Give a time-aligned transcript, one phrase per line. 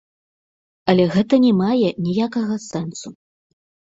[0.93, 3.09] Але гэта не мае ніякага сэнсу.